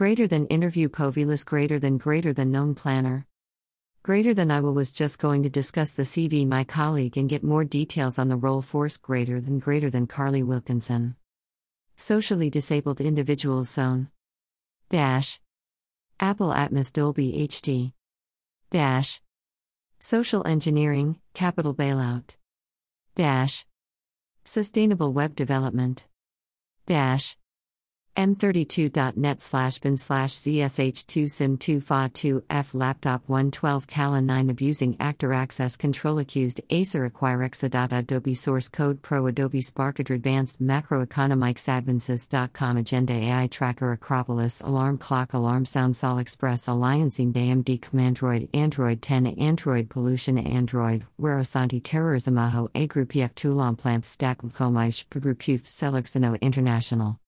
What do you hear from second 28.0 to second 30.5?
m32.net slash bin slash